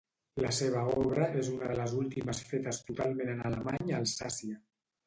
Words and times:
La 0.43 0.53
seva 0.59 0.85
obra 1.01 1.27
és 1.43 1.51
una 1.57 1.69
de 1.73 1.77
les 1.81 1.95
últimes 2.01 2.43
fetes 2.51 2.83
totalment 2.89 3.33
en 3.37 3.47
alemany 3.53 3.97
a 3.97 4.03
Alsàcia. 4.05 4.61